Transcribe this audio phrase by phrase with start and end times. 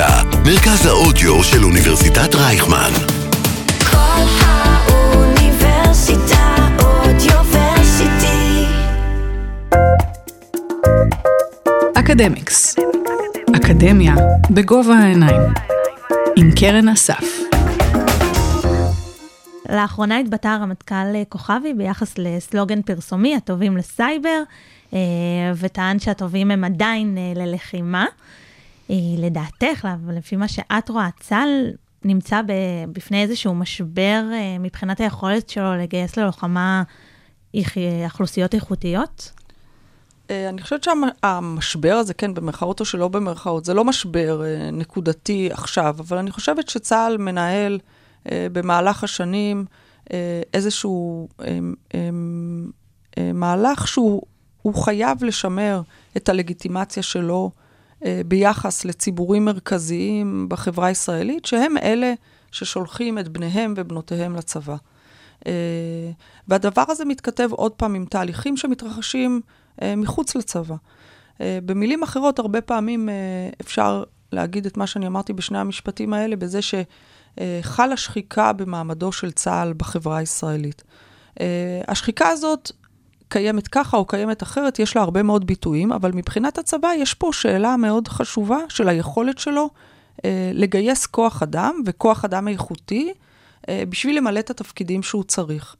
[0.00, 2.90] האוניברסיטה, מרכז האודיו של אוניברסיטת רייכמן.
[3.90, 5.56] כל האוניברסיטה
[6.78, 8.64] אודיוורסיטי.
[11.94, 12.76] אקדמיקס.
[13.56, 14.14] אקדמיה
[14.50, 15.40] בגובה העיניים.
[16.36, 17.24] עם קרן אסף.
[19.68, 24.42] לאחרונה התבטא הרמטכ"ל כוכבי ביחס לסלוגן פרסומי, הטובים לסייבר,
[24.94, 24.98] אה,
[25.56, 28.06] וטען שהטובים הם עדיין אה, ללחימה.
[28.90, 31.70] אה, לדעתך, לפי מה שאת רואה, צה"ל
[32.04, 32.40] נמצא
[32.92, 34.22] בפני איזשהו משבר
[34.60, 36.82] מבחינת היכולת שלו לגייס ללוחמה
[38.04, 39.32] אוכלוסיות איכותיות?
[40.30, 44.42] אני חושבת שהמשבר הזה, כן, במרכאות או שלא במרכאות, זה לא משבר
[44.72, 47.78] נקודתי עכשיו, אבל אני חושבת שצה"ל מנהל
[48.26, 49.64] במהלך השנים
[50.54, 51.28] איזשהו
[53.34, 55.82] מהלך שהוא חייב לשמר
[56.16, 57.67] את הלגיטימציה שלו אה,
[58.26, 62.14] ביחס לציבורים מרכזיים בחברה הישראלית, שהם אלה
[62.52, 64.76] ששולחים את בניהם ובנותיהם לצבא.
[65.46, 65.52] אה,
[66.48, 69.40] והדבר הזה מתכתב עוד פעם עם תהליכים שמתרחשים
[69.82, 70.74] אה, מחוץ לצבא.
[71.40, 73.08] במילים אחרות, הרבה פעמים
[73.60, 79.72] אפשר להגיד את מה שאני אמרתי בשני המשפטים האלה, בזה שחלה שחיקה במעמדו של צה"ל
[79.76, 80.82] בחברה הישראלית.
[81.88, 82.72] השחיקה הזאת
[83.28, 87.30] קיימת ככה או קיימת אחרת, יש לה הרבה מאוד ביטויים, אבל מבחינת הצבא יש פה
[87.32, 89.70] שאלה מאוד חשובה של היכולת שלו
[90.24, 93.12] אה, לגייס כוח אדם וכוח אדם איכותי
[93.68, 95.76] אה, בשביל למלא את התפקידים שהוא צריך.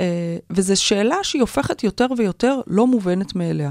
[0.00, 3.70] אה, וזו שאלה שהיא הופכת יותר ויותר לא מובנת מאליה.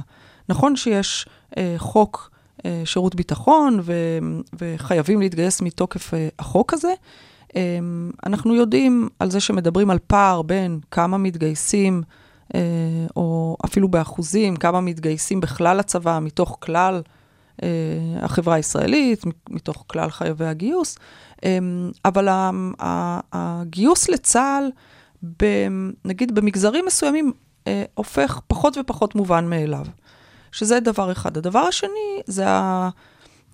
[0.49, 1.25] נכון שיש
[1.57, 2.29] אה, חוק
[2.65, 3.93] אה, שירות ביטחון ו,
[4.59, 6.93] וחייבים להתגייס מתוקף אה, החוק הזה,
[7.55, 7.79] אה,
[8.25, 12.03] אנחנו יודעים על זה שמדברים על פער בין כמה מתגייסים,
[13.15, 17.01] או אפילו באחוזים, כמה מתגייסים בכלל לצבא מתוך כלל
[17.63, 17.67] אה,
[18.21, 20.97] החברה הישראלית, מתוך כלל חייבי הגיוס.
[21.45, 21.57] אה,
[22.05, 22.27] אבל
[23.31, 24.69] הגיוס לצה"ל,
[26.05, 27.31] נגיד במגזרים מסוימים,
[27.93, 29.85] הופך פחות ופחות מובן מאליו,
[30.51, 31.37] שזה דבר אחד.
[31.37, 32.45] הדבר השני זה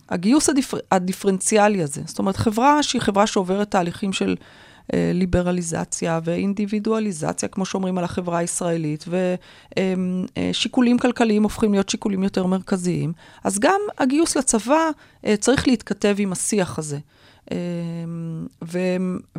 [0.09, 2.01] הגיוס הדיפר, הדיפרנציאלי הזה.
[2.05, 4.35] זאת אומרת, חברה שהיא חברה שעוברת תהליכים של
[4.93, 9.05] ליברליזציה ואינדיבידואליזציה, כמו שאומרים על החברה הישראלית,
[10.39, 13.13] ושיקולים כלכליים הופכים להיות שיקולים יותר מרכזיים.
[13.43, 14.89] אז גם הגיוס לצבא
[15.25, 16.97] אה, צריך להתכתב עם השיח הזה.
[18.63, 18.79] ו,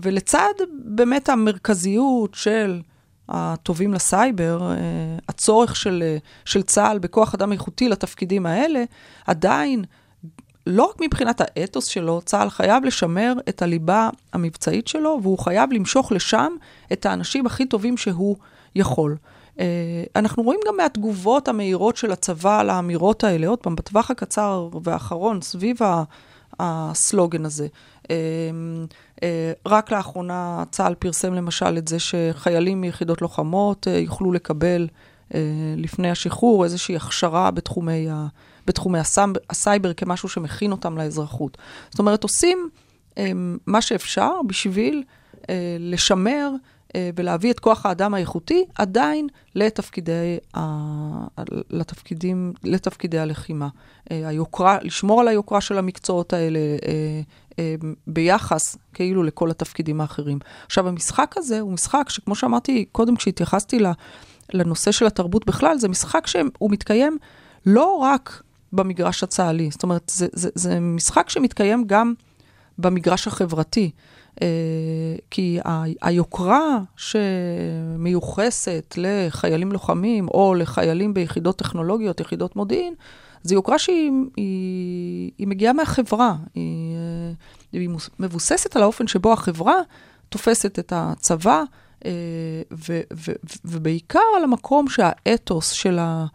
[0.03, 2.81] ולצד באמת המרכזיות של
[3.29, 4.77] הטובים לסייבר, אה,
[5.29, 8.85] הצורך של, של צה"ל בכוח אדם איכותי לתפקידים האלה,
[9.27, 9.85] עדיין
[10.67, 16.13] לא רק מבחינת האתוס שלו, צה"ל חייב לשמר את הליבה המבצעית שלו, והוא חייב למשוך
[16.13, 16.53] לשם
[16.93, 18.37] את האנשים הכי טובים שהוא
[18.75, 19.17] יכול.
[19.57, 19.63] Uh,
[20.17, 25.41] אנחנו רואים גם מהתגובות המהירות של הצבא על האמירות האלה, עוד פעם, בטווח הקצר והאחרון,
[25.41, 25.79] סביב
[26.61, 27.67] הסלוגן הזה.
[28.03, 28.09] Uh,
[29.17, 29.21] uh,
[29.67, 34.89] רק לאחרונה צה"ל פרסם למשל את זה שחיילים מיחידות לוחמות יוכלו לקבל
[35.77, 38.27] לפני השחרור איזושהי הכשרה בתחומי ה...
[38.71, 38.99] בתחומי
[39.51, 41.59] הסייבר כמשהו שמכין אותם לאזרחות.
[41.91, 42.69] זאת אומרת, עושים
[43.19, 43.33] אה,
[43.67, 45.03] מה שאפשר בשביל
[45.51, 46.51] אה, לשמר
[46.97, 50.61] אה, ולהביא את כוח האדם האיכותי עדיין לתפקידי, ה...
[51.71, 53.69] לתפקידים, לתפקידי הלחימה.
[54.11, 57.21] אה, היוקרה, לשמור על היוקרה של המקצועות האלה אה,
[57.59, 57.75] אה,
[58.07, 60.39] ביחס כאילו לכל התפקידים האחרים.
[60.67, 63.79] עכשיו, המשחק הזה הוא משחק שכמו שאמרתי קודם כשהתייחסתי
[64.53, 67.19] לנושא של התרבות בכלל, זה משחק שהוא מתקיים
[67.67, 68.43] לא רק
[68.73, 69.71] במגרש הצה"לי.
[69.71, 72.15] זאת אומרת, זה, זה, זה משחק שמתקיים גם
[72.79, 73.91] במגרש החברתי.
[74.31, 74.43] Uh,
[75.31, 75.59] כי
[76.03, 82.95] היוקרה שמיוחסת לחיילים לוחמים, או לחיילים ביחידות טכנולוגיות, יחידות מודיעין,
[83.43, 86.35] זו יוקרה שהיא היא, היא מגיעה מהחברה.
[86.55, 89.75] היא, אה, היא מבוססת על האופן שבו החברה
[90.29, 91.63] תופסת את הצבא,
[91.99, 92.05] uh,
[92.73, 93.33] ו, ו, ו,
[93.65, 96.27] ובעיקר על המקום שהאתוס של ה...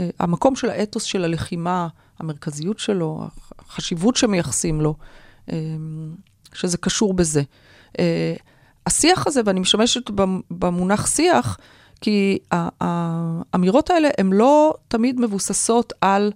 [0.00, 3.28] אה, המקום של האתוס של הלחימה, המרכזיות שלו,
[3.58, 4.94] החשיבות שמייחסים לו,
[5.52, 5.56] אה,
[6.54, 7.42] שזה קשור בזה.
[7.98, 8.34] אה,
[8.86, 10.10] השיח הזה, ואני משמשת
[10.50, 11.58] במונח שיח,
[12.00, 12.38] כי
[12.80, 16.32] האמירות האלה הן לא תמיד מבוססות על,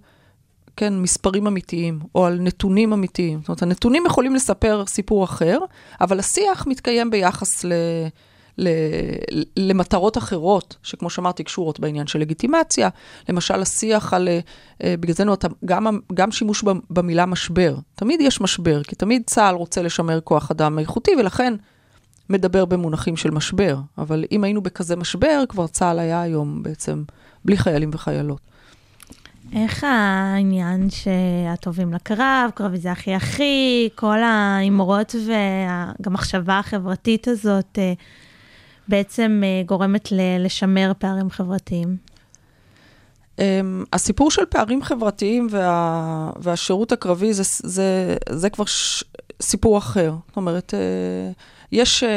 [0.75, 3.39] כן, מספרים אמיתיים, או על נתונים אמיתיים.
[3.39, 5.59] זאת אומרת, הנתונים יכולים לספר סיפור אחר,
[6.01, 7.73] אבל השיח מתקיים ביחס ל...
[9.57, 12.89] למטרות אחרות, שכמו שאמרתי, קשורות בעניין של לגיטימציה.
[13.29, 14.29] למשל, השיח על,
[14.83, 15.23] אה, בגלל זה
[15.65, 17.75] גם, גם שימוש במילה משבר.
[17.95, 21.53] תמיד יש משבר, כי תמיד צה"ל רוצה לשמר כוח אדם איכותי, ולכן
[22.29, 23.77] מדבר במונחים של משבר.
[23.97, 27.03] אבל אם היינו בכזה משבר, כבר צה"ל היה היום בעצם
[27.45, 28.47] בלי חיילים וחיילות.
[29.55, 37.93] איך העניין שהטובים לקרב, קרבי זה הכי הכי, כל האמרות וגם המחשבה החברתית הזאת אה,
[38.89, 40.07] בעצם אה, גורמת
[40.39, 41.97] לשמר פערים חברתיים?
[43.37, 43.39] Um,
[43.93, 49.03] הסיפור של פערים חברתיים וה, והשירות הקרבי זה, זה, זה כבר ש,
[49.41, 50.13] סיפור אחר.
[50.27, 51.33] זאת אומרת, uh,
[51.71, 52.07] יש, uh,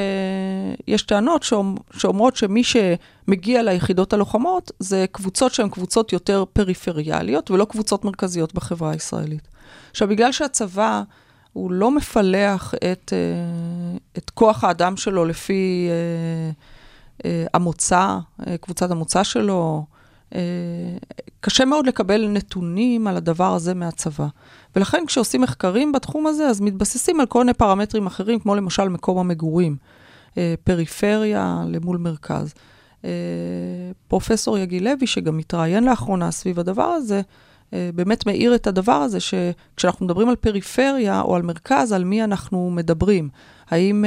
[0.89, 7.65] יש טענות שאומ, שאומרות שמי שמגיע ליחידות הלוחמות זה קבוצות שהן קבוצות יותר פריפריאליות ולא
[7.65, 9.49] קבוצות מרכזיות בחברה הישראלית.
[9.91, 11.03] עכשיו, בגלל שהצבא
[11.53, 13.13] הוא לא מפלח את,
[14.19, 17.25] את כוח האדם שלו לפי uh, uh,
[17.55, 19.85] המוצא, uh, קבוצת המוצא שלו,
[20.35, 20.41] אה,
[21.41, 24.27] קשה מאוד לקבל נתונים על הדבר הזה מהצבא.
[24.77, 29.19] ולכן כשעושים מחקרים בתחום הזה, אז מתבססים על כל מיני פרמטרים אחרים, כמו למשל מקום
[29.19, 29.77] המגורים,
[30.39, 32.55] אה, פריפריה למול מרכז.
[33.05, 33.11] אה,
[34.09, 37.21] פרופסור יגיל לוי, שגם מתראיין לאחרונה סביב הדבר הזה,
[37.73, 42.71] באמת מאיר את הדבר הזה, שכשאנחנו מדברים על פריפריה או על מרכז, על מי אנחנו
[42.71, 43.29] מדברים?
[43.71, 44.05] האם...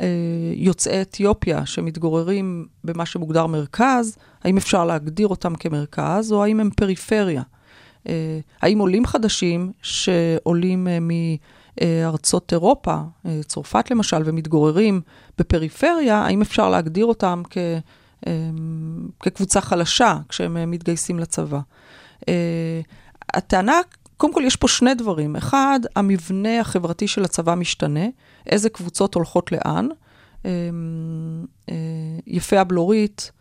[0.00, 0.06] אה,
[0.54, 7.42] יוצאי אתיופיה שמתגוררים במה שמוגדר מרכז, האם אפשר להגדיר אותם כמרכז, או האם הם פריפריה?
[8.08, 10.98] אה, האם עולים חדשים שעולים אה,
[11.80, 12.96] מארצות אירופה,
[13.46, 15.00] צרפת למשל, ומתגוררים
[15.38, 17.58] בפריפריה, האם אפשר להגדיר אותם כ,
[19.20, 21.60] כקבוצה חלשה כשהם מתגייסים לצבא?
[23.34, 23.80] הטענה,
[24.16, 25.36] קודם כל יש פה שני דברים.
[25.36, 28.06] אחד, המבנה החברתי של הצבא משתנה.
[28.46, 29.88] איזה קבוצות הולכות לאן.
[30.44, 30.50] אמ,
[31.68, 31.74] אה,
[32.26, 33.32] יפי הבלורית,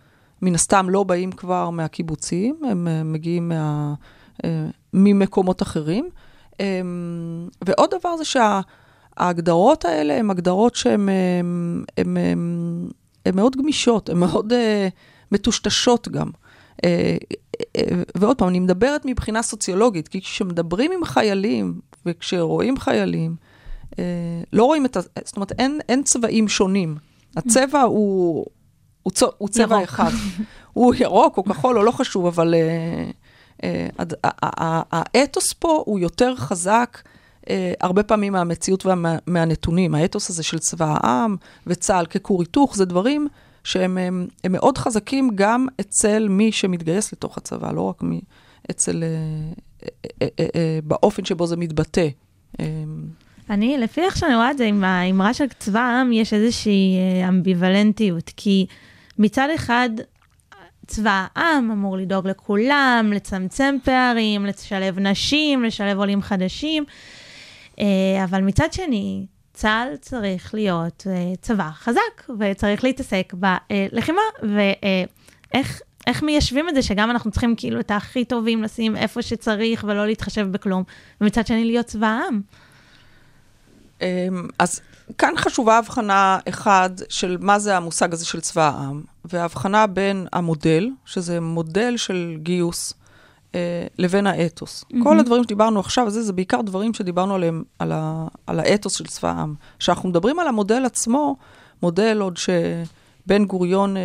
[0.41, 3.93] מן הסתם לא באים כבר מהקיבוצים, הם אה, מגיעים מה,
[4.43, 6.09] אה, ממקומות אחרים.
[7.65, 11.09] ועוד דבר זה שההגדרות האלה הן הגדרות שהן
[13.33, 14.53] מאוד גמישות, הן מאוד
[15.31, 16.29] מטושטשות גם.
[18.15, 23.35] ועוד פעם, אני מדברת מבחינה סוציולוגית, כי כשמדברים עם חיילים וכשרואים חיילים,
[23.99, 24.03] אה,
[24.53, 24.99] לא רואים את ה...
[25.25, 26.95] זאת אומרת, אין, אין צבעים שונים.
[27.37, 28.45] הצבע הוא,
[29.03, 29.83] הוא, צ, הוא צבע ירוק.
[29.83, 30.11] אחד.
[30.73, 32.55] הוא ירוק או כחול או לא חשוב, אבל
[34.91, 37.01] האתוס פה הוא יותר חזק.
[37.41, 37.43] uh,
[37.81, 39.95] הרבה פעמים מהמציאות ומהנתונים.
[39.95, 41.35] האתוס הזה של צבא העם
[41.67, 43.27] וצה"ל ככור היתוך, זה דברים
[43.63, 48.21] שהם הם, הם מאוד חזקים גם אצל מי שמתגייס לתוך הצבא, לא רק מי,
[48.71, 49.85] אצל, uh, uh,
[50.19, 50.23] uh,
[50.83, 52.07] באופן שבו זה מתבטא.
[52.53, 52.61] Uh,
[53.51, 57.29] אני, לפי איך שאני רואה את זה, עם האמרה של צבא העם, יש איזושהי אה,
[57.29, 58.65] אמביוולנטיות, כי
[59.19, 59.89] מצד אחד,
[60.87, 66.83] צבא העם אמור לדאוג לכולם, לצמצם פערים, לשלב נשים, לשלב עולים חדשים,
[67.79, 67.85] אה,
[68.23, 75.81] אבל מצד שני, צה"ל צריך להיות אה, צבא חזק, וצריך להתעסק בלחימה, ואיך...
[76.07, 80.05] איך מיישבים את זה שגם אנחנו צריכים כאילו את הכי טובים לשים איפה שצריך ולא
[80.05, 80.83] להתחשב בכלום,
[81.21, 82.41] ומצד שני להיות צבא העם.
[84.01, 84.81] אמ, אז
[85.17, 90.89] כאן חשובה הבחנה אחד של מה זה המושג הזה של צבא העם, וההבחנה בין המודל,
[91.05, 92.93] שזה מודל של גיוס,
[93.97, 94.83] לבין האתוס.
[94.83, 95.03] Mm-hmm.
[95.03, 99.05] כל הדברים שדיברנו עכשיו, זה, זה בעיקר דברים שדיברנו עליהם, על, ה, על האתוס של
[99.05, 99.55] צבא העם.
[99.79, 101.35] כשאנחנו מדברים על המודל עצמו,
[101.83, 104.01] מודל עוד שבן גוריון אה,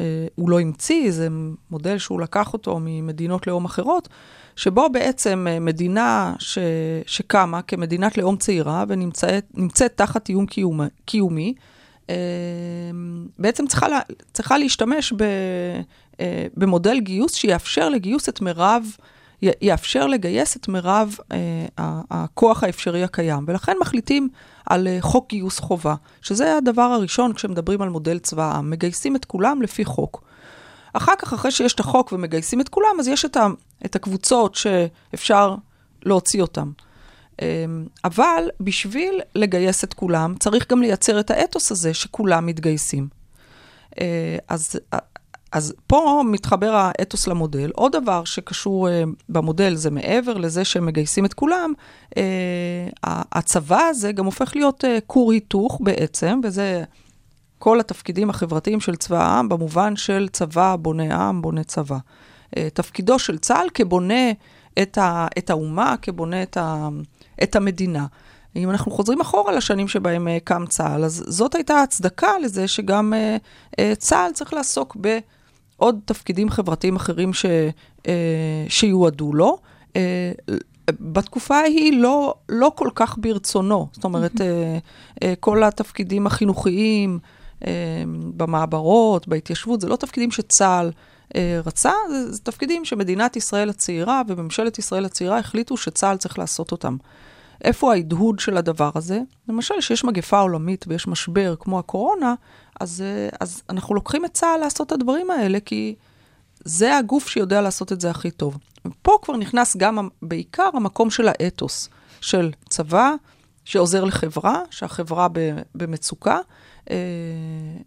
[0.00, 1.28] אה, הוא לא המציא, זה
[1.70, 4.08] מודל שהוא לקח אותו ממדינות לאום אחרות,
[4.56, 6.58] שבו בעצם אה, מדינה ש,
[7.06, 11.54] שקמה כמדינת לאום צעירה ונמצאת תחת איום קיומ, קיומי,
[12.10, 12.14] אה,
[13.38, 14.00] בעצם צריכה, לה,
[14.32, 15.80] צריכה להשתמש ב, אה,
[16.56, 18.96] במודל גיוס שיאפשר לגיוס את מירב,
[19.42, 21.16] יאפשר לגייס את מירב
[21.78, 23.44] הכוח האפשרי הקיים.
[23.46, 24.28] ולכן מחליטים
[24.66, 28.70] על חוק גיוס חובה, שזה הדבר הראשון כשמדברים על מודל צבא העם.
[28.70, 30.24] מגייסים את כולם לפי חוק.
[30.92, 33.46] אחר כך, אחרי שיש את החוק ומגייסים את כולם, אז יש את, ה,
[33.84, 35.54] את הקבוצות שאפשר
[36.02, 36.68] להוציא אותן.
[37.42, 43.08] אמ, אבל בשביל לגייס את כולם, צריך גם לייצר את האתוס הזה שכולם מתגייסים.
[44.00, 44.76] אה, אז,
[45.52, 47.70] אז פה מתחבר האתוס למודל.
[47.74, 51.72] עוד דבר שקשור אה, במודל זה מעבר לזה שהם מגייסים את כולם,
[52.16, 52.22] אה,
[53.32, 56.84] הצבא הזה גם הופך להיות כור היתוך בעצם, וזה
[57.58, 61.98] כל התפקידים החברתיים של צבא העם, במובן של צבא בונה עם, בונה צבא.
[62.56, 64.30] אה, תפקידו של צה"ל כבונה
[64.82, 66.88] את, ה, את האומה, כבונה את, ה,
[67.42, 68.06] את המדינה.
[68.56, 73.12] אם אנחנו חוזרים אחורה לשנים שבהם אה, קם צה"ל, אז זאת הייתה הצדקה לזה שגם
[73.12, 73.40] uh,
[73.72, 74.96] uh, צה"ל צריך לעסוק
[75.80, 77.46] בעוד תפקידים חברתיים אחרים ש,
[77.98, 78.06] uh,
[78.68, 79.58] שיועדו לו.
[79.88, 79.96] Uh,
[81.00, 83.88] בתקופה ההיא לא, לא כל כך ברצונו.
[83.92, 84.38] זאת אומרת, uh,
[85.20, 87.18] uh, כל התפקידים החינוכיים,
[87.66, 90.90] אמ, במעברות, בהתיישבות, זה לא תפקידים שצה"ל
[91.36, 96.72] אה, רצה, זה, זה תפקידים שמדינת ישראל הצעירה וממשלת ישראל הצעירה החליטו שצה"ל צריך לעשות
[96.72, 96.96] אותם.
[97.64, 99.20] איפה ההדהוד של הדבר הזה?
[99.48, 102.34] למשל, כשיש מגפה עולמית ויש משבר כמו הקורונה,
[102.80, 105.94] אז, אה, אז אנחנו לוקחים את צה"ל לעשות את הדברים האלה, כי
[106.64, 108.58] זה הגוף שיודע לעשות את זה הכי טוב.
[109.02, 111.88] פה כבר נכנס גם בעיקר המקום של האתוס,
[112.20, 113.14] של צבא
[113.64, 115.28] שעוזר לחברה, שהחברה
[115.74, 116.38] במצוקה,
[116.90, 116.96] אה,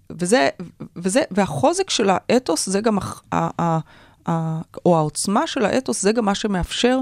[0.10, 0.50] וזה,
[0.96, 2.98] וזה, והחוזק של האתוס זה גם,
[4.86, 7.00] או העוצמה של האתוס זה גם מה שמאפשר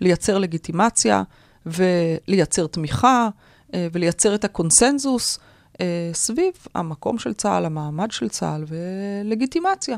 [0.00, 1.22] לייצר לגיטימציה
[1.66, 3.28] ולייצר תמיכה
[3.74, 5.38] אה, ולייצר את הקונסנזוס
[5.80, 9.96] אה, סביב המקום של צה"ל, המעמד של צה"ל ולגיטימציה.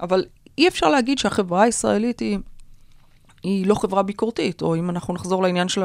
[0.00, 0.24] אבל
[0.58, 2.38] אי אפשר להגיד שהחברה הישראלית היא...
[3.42, 5.84] היא לא חברה ביקורתית, או אם אנחנו נחזור לעניין של,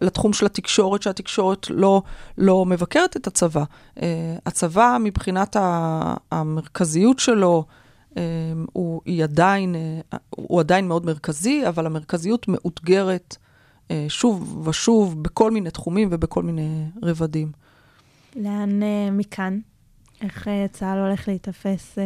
[0.00, 2.02] לתחום של התקשורת, שהתקשורת לא,
[2.38, 3.64] לא מבקרת את הצבא.
[3.96, 4.00] Uh,
[4.46, 5.56] הצבא, מבחינת
[6.30, 7.64] המרכזיות שלו,
[8.72, 9.74] הוא, עדיין,
[10.30, 13.36] הוא עדיין מאוד מרכזי, אבל המרכזיות מאותגרת
[14.08, 17.52] שוב ושוב בכל מיני תחומים ובכל מיני רבדים.
[18.36, 19.58] לאן uh, מכאן?
[20.20, 21.98] איך uh, צה"ל הולך להיתפס?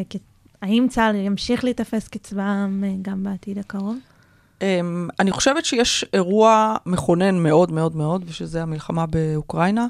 [0.62, 3.96] האם צה"ל ימשיך להיתפס כצבא העם גם בעתיד הקרוב?
[4.60, 4.62] Um,
[5.20, 9.86] אני חושבת שיש אירוע מכונן מאוד מאוד מאוד, ושזה המלחמה באוקראינה,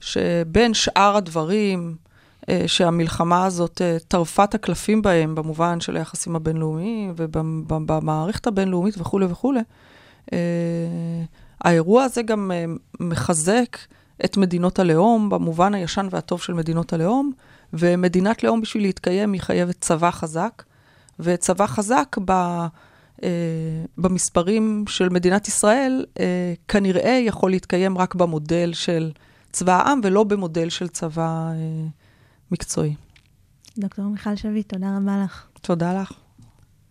[0.00, 1.96] שבין שאר הדברים
[2.66, 9.60] שהמלחמה הזאת טרפה את הקלפים בהם, במובן של היחסים הבינלאומיים ובמערכת הבינלאומית וכולי וכולי,
[11.60, 13.76] האירוע הזה גם uh, מחזק
[14.24, 17.32] את מדינות הלאום, במובן הישן והטוב של מדינות הלאום,
[17.72, 20.62] ומדינת לאום בשביל להתקיים היא חייבת צבא חזק,
[21.20, 22.32] וצבא חזק ב...
[23.22, 23.28] אה,
[23.98, 29.12] במספרים של מדינת ישראל, אה, כנראה יכול להתקיים רק במודל של
[29.52, 31.86] צבא העם, ולא במודל של צבא אה,
[32.50, 32.94] מקצועי.
[33.78, 35.46] דוקטור מיכל שביט, תודה רבה לך.
[35.60, 36.21] תודה לך.